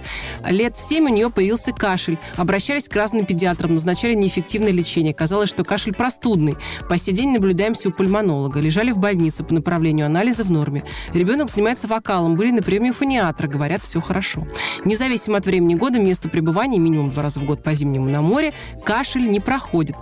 Лет 0.49 0.75
в 0.75 0.81
7 0.81 1.05
у 1.05 1.09
нее 1.09 1.29
появился 1.29 1.73
кашель. 1.73 2.17
Обращались 2.37 2.89
к 2.89 2.95
разным 2.95 3.27
педиатрам, 3.27 3.73
назначали 3.73 4.15
неэффективное 4.15 4.71
лечение. 4.71 5.13
Казалось, 5.13 5.49
что 5.49 5.63
кашель 5.63 5.93
простудный. 5.93 6.57
По 6.89 6.97
сей 6.97 7.11
день 7.13 7.33
наблюдаемся 7.33 7.89
у 7.89 7.91
пульмонолога. 7.91 8.59
Лежали 8.59 8.89
в 8.89 8.97
больнице 8.97 9.43
по 9.43 9.53
направлению 9.53 10.07
анализа 10.07 10.43
в 10.43 10.49
норме. 10.49 10.83
Ребенок 11.13 11.51
занимается 11.51 11.87
вокалом. 11.87 12.35
Были 12.35 12.49
на 12.49 12.63
приеме 12.63 12.89
у 12.89 12.93
фониатра. 12.93 13.47
Говорят, 13.47 13.83
все 13.83 14.01
хорошо. 14.01 14.47
Независимо 14.85 15.37
от 15.37 15.45
времени 15.45 15.75
года, 15.75 15.99
место 15.99 16.29
пребывания, 16.29 16.79
минимум 16.79 17.11
два 17.11 17.21
раза 17.21 17.41
в 17.41 17.45
год 17.45 17.61
по 17.61 17.75
зимнему 17.75 18.09
на 18.09 18.23
море, 18.23 18.55
кашель 18.83 19.29
не 19.29 19.39
проходит. 19.39 19.95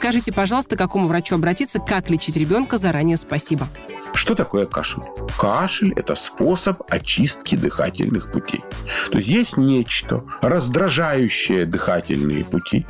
Подскажите, 0.00 0.32
пожалуйста, 0.32 0.76
к 0.76 0.78
какому 0.78 1.08
врачу 1.08 1.34
обратиться, 1.34 1.78
как 1.78 2.08
лечить 2.08 2.34
ребенка, 2.34 2.78
заранее 2.78 3.18
спасибо. 3.18 3.68
Что 4.14 4.34
такое 4.34 4.64
кашель? 4.64 5.02
Кашель– 5.38 5.92
это 5.96 6.14
способ 6.14 6.82
очистки 6.90 7.54
дыхательных 7.54 8.32
путей. 8.32 8.62
То 9.10 9.18
есть 9.18 9.28
есть 9.28 9.56
нечто, 9.58 10.24
раздражающее 10.40 11.66
дыхательные 11.66 12.46
пути, 12.46 12.86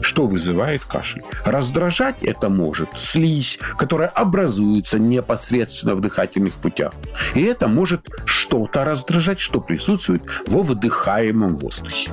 что 0.00 0.26
вызывает 0.26 0.82
кашель. 0.86 1.22
Раздражать 1.44 2.22
это 2.22 2.48
может 2.48 2.96
слизь, 2.96 3.58
которая 3.76 4.08
образуется 4.08 4.98
непосредственно 4.98 5.94
в 5.94 6.00
дыхательных 6.00 6.54
путях. 6.54 6.94
И 7.34 7.42
это 7.42 7.68
может 7.68 8.08
что-то 8.52 8.84
раздражать, 8.84 9.40
что 9.40 9.62
присутствует 9.62 10.22
во 10.46 10.62
вдыхаемом 10.62 11.56
воздухе. 11.56 12.10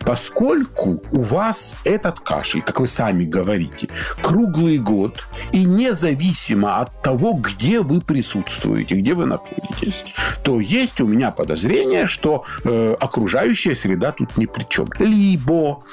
Поскольку 0.00 1.00
у 1.12 1.22
вас 1.22 1.76
этот 1.84 2.18
кашель, 2.18 2.62
как 2.62 2.80
вы 2.80 2.88
сами 2.88 3.24
говорите, 3.24 3.88
круглый 4.20 4.78
год 4.78 5.22
и 5.52 5.64
независимо 5.64 6.80
от 6.80 7.00
того, 7.00 7.34
где 7.34 7.80
вы 7.80 8.00
присутствуете, 8.00 8.96
где 8.96 9.14
вы 9.14 9.26
находитесь, 9.26 10.04
то 10.42 10.58
есть 10.58 11.00
у 11.00 11.06
меня 11.06 11.30
подозрение, 11.30 12.08
что 12.08 12.44
э, 12.64 12.96
окружающая 12.98 13.76
среда 13.76 14.10
тут 14.10 14.36
ни 14.36 14.46
при 14.46 14.64
чем. 14.68 14.88
Либо 14.98 15.84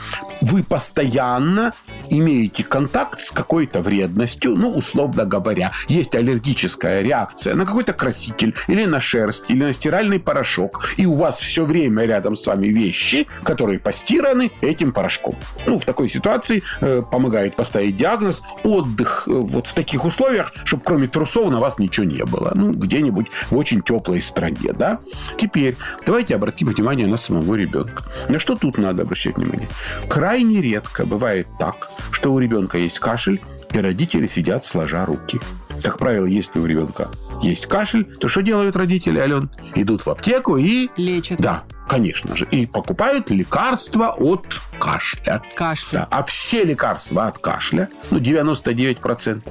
вы 0.42 0.64
постоянно 0.64 1.74
имеете 2.10 2.64
контакт 2.64 3.22
с 3.22 3.32
какой-то 3.32 3.82
вредностью, 3.82 4.56
ну, 4.56 4.72
условно 4.72 5.26
говоря, 5.26 5.72
есть 5.88 6.16
аллергическая 6.16 7.02
реакция 7.02 7.56
на 7.56 7.66
какой-то 7.66 7.94
краситель 7.94 8.56
или 8.68 8.86
на 8.86 9.00
шерсть, 9.00 9.46
или 9.48 9.64
на 9.64 9.74
стиральный 9.74 10.20
порошок, 10.20 10.90
и 10.98 11.06
у 11.06 11.16
вас 11.16 11.40
все 11.40 11.66
время 11.66 12.06
рядом 12.06 12.36
с 12.36 12.46
вами 12.46 12.68
вещи, 12.68 13.28
которые 13.44 13.80
постираны 13.80 14.52
этим 14.62 14.92
порошком. 14.92 15.36
Ну, 15.66 15.80
в 15.80 15.86
такой 15.86 16.10
ситуации 16.10 16.64
э, 16.82 17.02
помогает 17.02 17.56
поставить 17.56 17.98
диагноз 17.98 18.42
отдых 18.64 19.28
э, 19.28 19.32
вот 19.32 19.68
в 19.68 19.74
таких 19.74 20.06
условиях, 20.06 20.54
чтобы 20.64 20.84
кроме 20.84 21.08
трусов 21.08 21.50
на 21.50 21.60
вас 21.60 21.80
ничего 21.80 22.06
не 22.06 22.24
было. 22.24 22.52
Ну, 22.56 22.72
где-нибудь 22.72 23.28
в 23.50 23.58
очень 23.58 23.82
теплой 23.82 24.22
стране, 24.22 24.74
да? 24.74 25.00
Теперь 25.38 25.76
давайте 26.06 26.36
обратим 26.36 26.68
внимание 26.68 27.08
на 27.08 27.18
самого 27.18 27.56
ребенка. 27.56 28.04
На 28.30 28.40
что 28.40 28.56
тут 28.56 28.78
надо 28.78 29.04
обращать 29.04 29.38
внимание? 29.38 29.68
Крайне 30.10 30.62
редко 30.62 31.06
бывает 31.06 31.48
так, 31.60 31.90
что 32.12 32.34
у 32.34 32.40
ребенка 32.40 32.78
есть 32.78 33.00
кашель, 33.00 33.42
и 33.72 33.80
родители 33.80 34.28
сидят 34.28 34.66
сложа 34.66 35.06
руки. 35.06 35.40
Как 35.84 35.98
правило, 35.98 36.26
если 36.26 36.60
у 36.60 36.66
ребенка 36.66 37.10
есть 37.42 37.68
кашель, 37.68 38.06
то 38.06 38.28
что 38.28 38.42
делают 38.42 38.76
родители, 38.76 39.20
Ален? 39.20 39.50
Идут 39.76 40.06
в 40.06 40.10
аптеку 40.10 40.58
и... 40.58 40.90
Лечат. 40.96 41.40
Да, 41.40 41.64
конечно 41.88 42.36
же. 42.36 42.46
И 42.52 42.66
покупают 42.66 43.32
лекарства 43.32 44.16
от 44.18 44.46
кашля. 44.80 45.42
Кашля. 45.56 46.00
Да, 46.00 46.08
а 46.12 46.24
все 46.24 46.64
лекарства 46.64 47.28
от 47.28 47.40
кашля, 47.40 47.90
ну, 48.12 48.20
99%, 48.20 49.42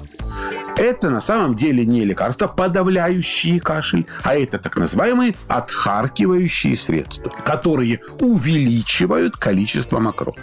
это 0.76 1.10
на 1.10 1.20
самом 1.20 1.54
деле 1.56 1.84
не 1.86 2.04
лекарства, 2.04 2.48
подавляющие 2.48 3.60
кашель, 3.60 4.06
а 4.24 4.34
это 4.34 4.58
так 4.58 4.76
называемые 4.76 5.34
отхаркивающие 5.46 6.76
средства, 6.76 7.30
которые 7.44 8.00
увеличивают 8.18 9.36
количество 9.36 10.00
мокроты. 10.00 10.42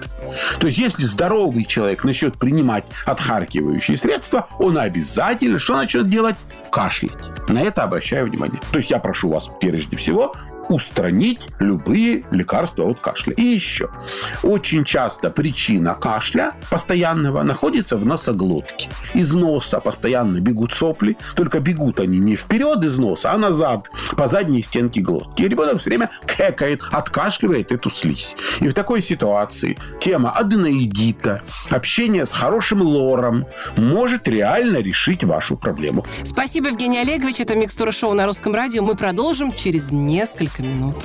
То 0.60 0.68
есть, 0.68 0.80
если 0.80 1.04
здоровый 1.04 1.66
человек 1.66 2.04
начнет 2.06 2.38
принимать 2.38 2.86
отхаркивающие 3.06 3.98
средства, 3.98 4.48
он 4.58 4.78
обязательно 4.78 5.60
что 5.60 5.76
начнет 5.76 6.10
делать? 6.10 6.36
Кашлять. 6.72 7.50
На 7.50 7.62
это 7.62 7.84
обращаю 7.84 8.28
внимание. 8.28 8.60
То 8.72 8.80
есть 8.80 8.92
я 8.92 9.00
прошу 9.00 9.30
вас 9.30 9.50
прежде 9.60 9.98
всего 9.98 10.34
устранить 10.72 11.48
любые 11.60 12.24
лекарства 12.32 12.86
от 12.86 13.00
кашля. 13.00 13.34
И 13.34 13.44
еще. 13.44 13.90
Очень 14.44 14.84
часто 14.84 15.30
причина 15.30 15.94
кашля 15.94 16.54
постоянного 16.70 17.44
находится 17.44 17.98
в 17.98 18.06
носоглотке. 18.06 18.90
Из 19.14 19.34
носа 19.34 19.80
постоянно 19.80 20.40
бегут 20.40 20.74
сопли, 20.74 21.18
только 21.36 21.60
бегут 21.60 22.00
они 22.00 22.20
не 22.20 22.36
вперед 22.36 22.84
из 22.84 22.98
носа, 22.98 23.32
а 23.32 23.38
назад, 23.38 23.90
по 24.16 24.28
задней 24.28 24.62
стенке 24.62 25.02
глотки. 25.02 25.44
И 25.44 25.48
ребенок 25.48 25.80
все 25.80 25.90
время 25.90 26.10
кекает, 26.26 26.82
откашливает 26.92 27.72
эту 27.72 27.90
слизь. 27.90 28.36
И 28.60 28.68
в 28.68 28.74
такой 28.74 29.02
ситуации 29.02 29.78
тема 30.00 30.32
аденоидита, 30.32 31.42
общение 31.70 32.26
с 32.26 32.34
хорошим 32.34 32.82
лором 32.82 33.46
может 33.78 34.28
реально 34.28 34.78
решить 34.78 35.24
вашу 35.24 35.58
проблему. 35.58 36.06
Спасибо, 36.24 36.70
Евгений 36.70 37.00
Олегович. 37.00 37.40
Это 37.40 37.56
«Микстура 37.56 37.92
шоу» 37.92 38.14
на 38.14 38.26
Русском 38.26 38.54
радио. 38.54 38.84
Мы 38.84 38.96
продолжим 38.96 39.54
через 39.54 39.92
несколько 39.92 40.61
минут. 40.62 40.96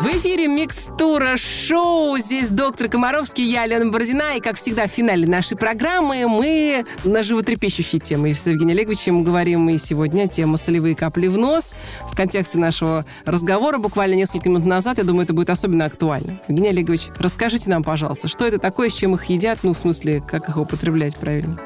В 0.00 0.06
эфире 0.06 0.48
Микстура 0.48 1.36
Шоу. 1.36 2.16
Здесь 2.16 2.48
доктор 2.48 2.88
Комаровский, 2.88 3.44
я, 3.44 3.66
Лена 3.66 3.90
Бородина. 3.90 4.38
И, 4.38 4.40
как 4.40 4.56
всегда, 4.56 4.86
в 4.86 4.90
финале 4.90 5.26
нашей 5.26 5.58
программы 5.58 6.26
мы 6.26 6.86
на 7.04 7.22
животрепещущие 7.22 8.00
темы. 8.00 8.30
И 8.30 8.34
с 8.34 8.46
Евгением 8.46 8.78
Олеговичем 8.78 9.22
говорим 9.22 9.60
мы 9.60 9.76
сегодня 9.76 10.26
тему 10.26 10.56
солевые 10.56 10.96
капли 10.96 11.26
в 11.26 11.36
нос. 11.36 11.74
В 12.10 12.16
контексте 12.16 12.56
нашего 12.56 13.04
разговора 13.26 13.76
буквально 13.76 14.14
несколько 14.14 14.48
минут 14.48 14.64
назад, 14.64 14.96
я 14.96 15.04
думаю, 15.04 15.24
это 15.24 15.34
будет 15.34 15.50
особенно 15.50 15.84
актуально. 15.84 16.40
Евгений 16.48 16.70
Олегович, 16.70 17.08
расскажите 17.18 17.68
нам, 17.68 17.82
пожалуйста, 17.82 18.26
что 18.26 18.46
это 18.46 18.58
такое, 18.58 18.88
с 18.88 18.94
чем 18.94 19.14
их 19.16 19.26
едят, 19.26 19.58
ну, 19.62 19.74
в 19.74 19.78
смысле, 19.78 20.22
как 20.26 20.48
их 20.48 20.56
употреблять 20.56 21.14
правильно? 21.16 21.58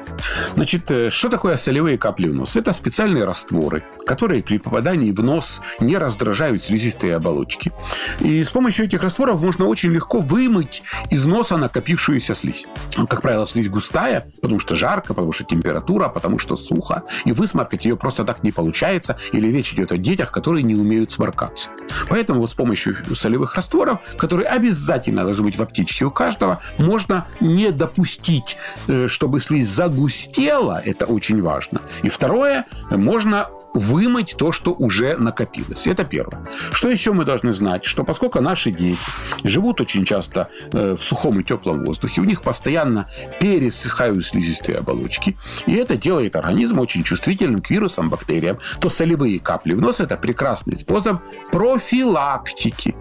Значит, 0.55 0.91
э, 0.91 1.09
что 1.09 1.29
такое 1.29 1.55
солевые 1.55 1.97
капли 1.97 2.27
в 2.27 2.35
нос? 2.35 2.57
Это 2.57 2.73
специальные 2.73 3.23
растворы, 3.23 3.85
которые 4.05 4.43
при 4.43 4.57
попадании 4.57 5.11
в 5.11 5.23
нос 5.23 5.61
не 5.79 5.97
раздражают 5.97 6.63
слизистые 6.63 7.15
оболочки. 7.15 7.71
И 8.25 8.43
с 8.43 8.49
помощью 8.49 8.85
этих 8.85 9.03
растворов 9.03 9.39
можно 9.39 9.67
очень 9.67 9.91
легко 9.91 10.19
вымыть 10.19 10.81
из 11.11 11.27
носа 11.27 11.57
накопившуюся 11.57 12.33
слизь. 12.33 12.65
Ну, 12.97 13.05
как 13.05 13.21
правило, 13.21 13.45
слизь 13.45 13.69
густая, 13.69 14.25
потому 14.41 14.59
что 14.59 14.75
жарко, 14.75 15.13
потому 15.13 15.31
что 15.31 15.43
температура, 15.43 16.09
потому 16.09 16.39
что 16.39 16.55
сухо. 16.55 17.03
И 17.25 17.31
высморкать 17.31 17.85
ее 17.85 17.95
просто 17.95 18.25
так 18.25 18.41
не 18.41 18.51
получается. 18.51 19.17
Или 19.31 19.49
речь 19.49 19.73
идет 19.73 19.91
о 19.91 19.97
детях, 19.97 20.31
которые 20.31 20.63
не 20.63 20.73
умеют 20.73 21.11
сморкаться. 21.11 21.69
Поэтому 22.09 22.41
вот 22.41 22.49
с 22.49 22.55
помощью 22.55 22.95
солевых 23.13 23.53
растворов, 23.55 23.99
которые 24.17 24.47
обязательно 24.47 25.23
должны 25.23 25.43
быть 25.43 25.59
в 25.59 25.61
аптечке 25.61 26.05
у 26.05 26.11
каждого, 26.11 26.61
можно 26.79 27.27
не 27.39 27.71
допустить, 27.71 28.57
э, 28.87 29.07
чтобы 29.07 29.39
слизь 29.39 29.69
загустела. 29.69 30.81
Это 30.83 31.05
очень 31.05 31.43
важно. 31.43 31.81
И 32.01 32.09
второе, 32.09 32.65
можно 32.89 33.49
вымыть 33.75 34.35
то, 34.37 34.51
что 34.51 34.73
уже 34.73 35.17
накопилось. 35.17 35.85
Это 35.85 36.03
первое. 36.03 36.45
Что 36.71 36.89
еще 36.89 37.13
мы 37.13 37.25
должны 37.25 37.51
знать? 37.51 37.85
Что 37.85 38.03
поскольку 38.03 38.41
наши 38.41 38.71
дети 38.71 38.97
живут 39.43 39.81
очень 39.81 40.05
часто 40.05 40.49
э, 40.71 40.95
в 40.97 41.03
сухом 41.03 41.39
и 41.39 41.43
теплом 41.43 41.83
воздухе, 41.83 42.21
у 42.21 42.23
них 42.23 42.41
постоянно 42.41 43.09
пересыхают 43.39 44.25
слизистые 44.25 44.77
оболочки, 44.77 45.37
и 45.65 45.75
это 45.75 45.97
делает 45.97 46.35
организм 46.35 46.79
очень 46.79 47.03
чувствительным 47.03 47.61
к 47.61 47.69
вирусам, 47.69 48.09
бактериям, 48.09 48.59
то 48.79 48.89
солевые 48.89 49.39
капли 49.39 49.73
в 49.73 49.81
нос– 49.81 49.99
это 49.99 50.17
прекрасный 50.17 50.77
способ 50.77 51.21
профилактики 51.51 52.95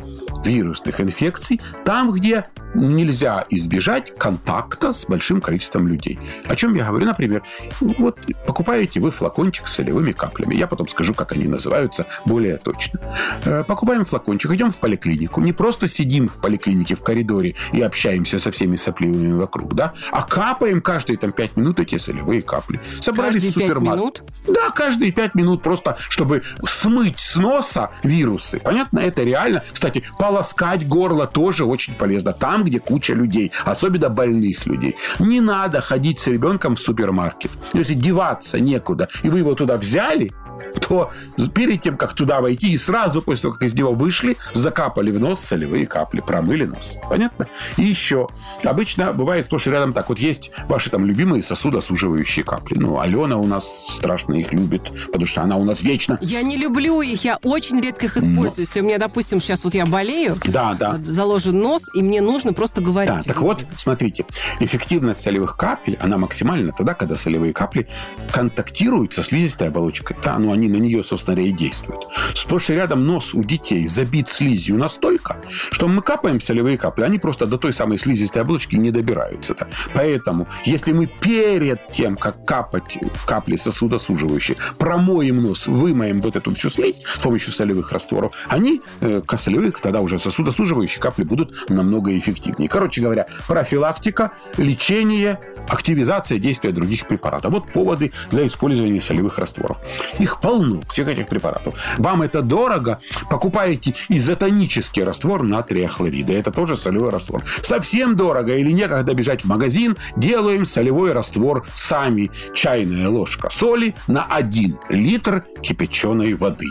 вирусных 0.45 1.01
инфекций 1.01 1.61
там, 1.85 2.13
где 2.13 2.45
нельзя 2.75 3.47
избежать 3.51 4.15
контакта 4.19 4.93
с 4.93 5.07
большим 5.07 5.41
количеством 5.41 5.87
людей. 5.87 6.19
О 6.47 6.57
чем 6.57 6.75
я 6.75 6.87
говорю? 6.87 7.07
Например, 7.07 7.43
вот 7.81 8.19
покупаете 8.47 9.01
вы 9.01 9.11
флакончик 9.11 9.69
с 9.69 9.75
солевыми 9.75 10.13
каплями. 10.13 10.57
Я 10.65 10.69
потом 10.69 10.89
скажу, 10.89 11.13
как 11.13 11.33
они 11.33 11.47
называются 11.47 12.07
более 12.25 12.57
точно. 12.57 12.99
Э, 13.45 13.65
покупаем 13.65 14.07
флакончик, 14.07 14.51
идем 14.53 14.73
в 14.73 14.77
поликлинику. 14.77 15.43
Не 15.43 15.53
просто 15.53 15.89
сидим 15.89 16.27
в 16.27 16.41
поликлинике 16.41 16.95
в 16.95 17.03
коридоре 17.03 17.55
и 17.73 17.83
общаемся 17.83 18.39
со 18.39 18.51
всеми 18.51 18.77
сопливыми 18.77 19.35
вокруг, 19.35 19.75
да, 19.75 19.93
а 20.11 20.23
капаем 20.23 20.81
каждые 20.81 21.19
там 21.19 21.33
5 21.33 21.59
минут 21.59 21.81
эти 21.81 21.99
солевые 21.99 22.41
капли. 22.41 22.81
Собрались 23.03 23.43
каждые 23.43 23.51
в 23.51 23.53
супермаркет. 23.53 24.23
минут? 24.23 24.23
Да, 24.47 24.71
каждые 24.71 25.13
5 25.13 25.35
минут 25.35 25.63
просто, 25.63 25.99
чтобы 26.09 26.43
смыть 26.67 27.21
с 27.21 27.37
носа 27.37 27.91
вирусы. 28.03 28.59
Понятно? 28.59 29.01
Это 29.01 29.23
реально. 29.23 29.63
Кстати, 29.71 30.03
полоскать 30.19 30.89
горло 30.89 31.27
тоже 31.27 31.67
очень 31.67 31.93
полезно. 31.93 32.33
Там, 32.33 32.65
где 32.65 32.81
куча 32.81 33.13
людей, 33.13 33.53
особенно 33.67 34.09
больных 34.09 34.65
людей. 34.65 34.97
Не 35.19 35.43
надо 35.43 35.83
ходить 35.83 36.21
с 36.21 36.27
ребенком 36.27 36.77
в 36.77 36.81
супермаркет. 36.81 37.51
Если 37.75 37.93
деваться 37.93 38.59
некуда, 38.61 39.11
и 39.23 39.29
вы 39.29 39.41
его 39.41 39.55
туда 39.55 39.77
взяли, 39.77 40.33
то 40.81 41.11
перед 41.55 41.83
тем, 41.83 41.97
как 41.97 42.15
туда 42.15 42.41
войти, 42.41 42.73
и 42.73 42.79
сразу 42.79 43.23
после 43.23 43.43
того, 43.43 43.55
как 43.55 43.65
из 43.65 43.75
него 43.75 43.93
вышли, 43.93 44.37
закапали 44.53 45.11
в 45.11 45.21
нос 45.21 45.41
солевые 45.41 45.87
капли, 45.87 46.21
промыли 46.21 46.65
нос. 46.65 46.99
Понятно? 47.09 47.49
И 47.77 47.83
еще. 47.83 48.29
Обычно 48.63 49.13
бывает 49.13 49.47
сплошь 49.47 49.67
и 49.67 49.71
рядом 49.71 49.93
так. 49.93 50.09
Вот 50.09 50.19
есть 50.19 50.51
ваши 50.69 50.91
там 50.91 51.07
любимые 51.07 51.43
сосудосуживающие 51.43 52.45
капли. 52.45 52.79
Ну, 52.79 53.01
Алена 53.01 53.37
у 53.37 53.47
нас 53.47 53.69
страшно 53.89 54.35
их 54.35 54.53
любит, 54.53 54.91
потому 55.07 55.27
что 55.27 55.43
она 55.43 55.57
у 55.57 55.65
нас 55.65 55.83
вечно. 55.83 56.19
Я 56.21 56.43
не 56.43 56.57
люблю 56.57 57.01
их, 57.03 57.25
я 57.25 57.39
очень 57.43 57.81
редко 57.81 58.07
их 58.07 58.17
использую. 58.17 58.53
Но... 58.57 58.63
Если 58.63 58.81
у 58.81 58.85
меня, 58.85 58.99
допустим, 58.99 59.41
сейчас 59.41 59.65
вот 59.65 59.75
я 59.75 59.87
болею, 59.87 60.37
да, 60.45 60.75
да. 60.75 60.97
заложен 60.99 61.59
нос, 61.59 61.83
и 61.95 62.03
мне 62.03 62.21
нужно 62.21 62.53
просто 62.53 62.81
говорить. 62.81 63.13
Да, 63.13 63.23
так 63.23 63.41
вот, 63.41 63.65
смотрите, 63.77 64.25
эффективность 64.61 65.21
солевых 65.21 65.57
капель, 65.57 65.99
она 66.01 66.19
максимальна 66.19 66.73
тогда, 66.73 66.95
когда 66.95 67.17
солевые 67.17 67.53
капли 67.53 67.89
контактируют 68.31 69.15
со 69.15 69.23
слизистой 69.23 69.69
оболочкой. 69.69 70.17
Да, 70.23 70.39
ну, 70.45 70.53
они 70.53 70.69
на 70.69 70.77
нее, 70.77 71.03
собственно 71.03 71.37
говоря, 71.37 71.51
и 71.51 71.57
действуют. 71.57 72.07
Сплошь 72.35 72.69
и 72.69 72.75
рядом 72.75 73.07
нос 73.07 73.33
у 73.33 73.43
детей 73.43 73.87
забит 73.87 74.31
слизью 74.31 74.77
настолько, 74.77 75.39
что 75.71 75.89
мы 75.89 76.03
капаем 76.03 76.41
солевые 76.41 76.77
капли, 76.77 77.05
они 77.05 77.19
просто 77.19 77.47
до 77.47 77.57
той 77.57 77.73
самой 77.73 77.99
слизистой 77.99 78.43
оболочки 78.43 78.77
не 78.77 78.91
добираются. 78.91 79.55
-то. 79.55 79.67
Поэтому, 79.95 80.47
если 80.67 80.93
мы 80.93 81.07
перед 81.07 81.91
тем, 81.93 82.17
как 82.17 82.45
капать 82.45 82.99
капли 83.27 83.57
сосудосуживающие, 83.57 84.59
промоем 84.79 85.43
нос, 85.43 85.67
вымоем 85.67 86.21
вот 86.21 86.37
эту 86.37 86.55
всю 86.55 86.69
слизь 86.69 87.03
с 87.03 87.23
помощью 87.23 87.53
солевых 87.53 87.91
растворов, 87.93 88.33
они, 88.49 88.83
э, 89.01 89.23
солевые, 89.39 89.81
тогда 89.81 90.01
уже 90.01 90.19
сосудосуживающие 90.19 91.01
капли 91.01 91.25
будут 91.25 91.71
намного 91.71 92.17
эффективнее. 92.19 92.69
Короче 92.69 93.01
говоря, 93.01 93.27
профилактика, 93.49 94.33
лечение, 94.59 95.39
активизация 95.69 96.39
действия 96.39 96.73
других 96.73 97.07
препаратов. 97.09 97.53
Вот 97.53 97.73
поводы 97.73 98.13
для 98.31 98.47
использования 98.47 99.01
солевых 99.01 99.39
растворов. 99.39 99.79
Их 100.19 100.34
полно, 100.41 100.81
всех 100.89 101.09
этих 101.09 101.27
препаратов. 101.27 101.75
Вам 101.99 102.23
это 102.23 102.43
дорого, 102.43 103.01
покупаете 103.31 103.95
изотонический 104.09 105.03
раствор 105.03 105.43
натрия 105.43 105.89
хлорида. 105.89 106.33
Это 106.33 106.51
тоже 106.51 106.77
солевой 106.77 107.11
раствор. 107.11 107.43
Совсем 107.63 108.17
дорого 108.17 108.55
или 108.57 108.71
некогда 108.71 109.15
бежать 109.15 109.43
в 109.43 109.47
магазин, 109.47 109.97
делаем 110.17 110.67
солевой 110.67 111.13
раствор 111.13 111.67
сами. 111.75 112.31
Чайная 112.55 113.09
ложка 113.09 113.51
соли 113.51 113.95
на 114.07 114.25
1 114.25 114.79
литр 114.91 115.45
кипяченой 115.63 116.35
воды. 116.35 116.67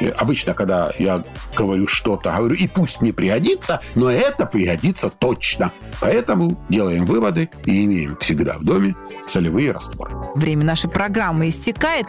И 0.00 0.06
обычно, 0.06 0.54
когда 0.54 0.92
я 0.98 1.22
говорю 1.56 1.86
что-то, 1.86 2.32
говорю, 2.46 2.54
и 2.54 2.68
пусть 2.68 3.00
не 3.00 3.12
пригодится, 3.12 3.80
но 3.94 4.10
это 4.10 4.46
пригодится 4.46 5.10
точно. 5.10 5.72
Поэтому 6.00 6.64
делаем 6.68 7.04
выводы 7.06 7.50
и 7.64 7.84
имеем 7.84 8.16
всегда 8.16 8.58
в 8.58 8.64
доме 8.64 8.94
солевые 9.26 9.72
растворы. 9.72 10.14
Время 10.34 10.64
нашей 10.64 10.90
программы 10.90 11.48
истекает. 11.48 12.06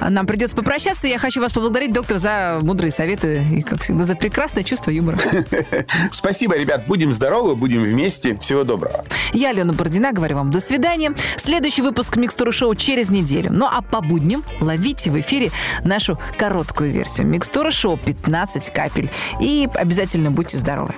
Нам 0.00 0.26
придется 0.26 0.47
попрощаться. 0.54 1.06
Я 1.08 1.18
хочу 1.18 1.40
вас 1.40 1.52
поблагодарить, 1.52 1.92
доктор, 1.92 2.18
за 2.18 2.58
мудрые 2.62 2.90
советы 2.90 3.44
и, 3.52 3.62
как 3.62 3.82
всегда, 3.82 4.04
за 4.04 4.14
прекрасное 4.14 4.62
чувство 4.62 4.90
юмора. 4.90 5.18
Спасибо, 6.12 6.56
ребят. 6.56 6.86
Будем 6.86 7.12
здоровы, 7.12 7.54
будем 7.56 7.82
вместе. 7.82 8.36
Всего 8.38 8.64
доброго. 8.64 9.04
Я, 9.32 9.50
Алена 9.50 9.72
Бородина, 9.72 10.12
говорю 10.12 10.36
вам 10.36 10.50
до 10.50 10.60
свидания. 10.60 11.14
Следующий 11.36 11.82
выпуск 11.82 12.16
Микстуры 12.16 12.52
Шоу 12.52 12.74
через 12.74 13.10
неделю. 13.10 13.50
Ну 13.52 13.66
а 13.66 13.82
по 13.82 14.00
будням 14.00 14.44
ловите 14.60 15.10
в 15.10 15.20
эфире 15.20 15.50
нашу 15.84 16.18
короткую 16.36 16.92
версию. 16.92 17.26
Микстура 17.26 17.70
Шоу 17.70 17.96
15 17.96 18.72
капель. 18.72 19.10
И 19.40 19.68
обязательно 19.74 20.30
будьте 20.30 20.56
здоровы. 20.56 20.94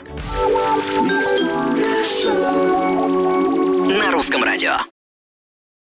На 3.88 4.12
русском 4.12 4.44
радио. 4.44 4.78